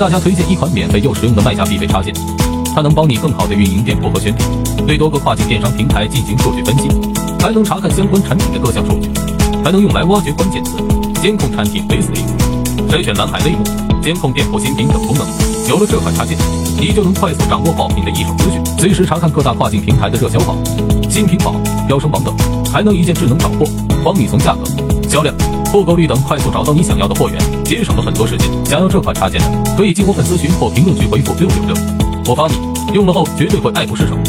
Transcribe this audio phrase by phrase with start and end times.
[0.00, 2.10] 大家推荐一款免费又实用的卖家必备插件，
[2.74, 4.46] 它能帮你更好的运营店铺和选品，
[4.86, 6.88] 对多个跨境电商平台进行数据分析，
[7.38, 9.10] 还能查看相关产品的各项数据，
[9.62, 10.78] 还能用来挖掘关键词，
[11.20, 12.24] 监控产品 listing，
[12.88, 13.62] 筛选蓝海类目，
[14.02, 15.26] 监控店铺新品等功能。
[15.68, 16.34] 有了这款插件，
[16.80, 20.56] 你就能快速掌握爆品的一手资讯，随时查看各大跨境平台的热销榜、
[21.10, 21.54] 新品榜、
[21.86, 22.34] 飙升榜等，
[22.72, 23.66] 还能一键智能找货，
[24.02, 24.62] 帮你从价格、
[25.06, 25.34] 销量。
[25.70, 28.48] 复购率等快速找到你想要的货源，节省了很多时间。
[28.64, 31.74] 想要这款插件的，可以进我粉丝群或评论区回复六六六，
[32.26, 32.54] 我发你，
[32.92, 34.20] 用了后绝对会爱不释手。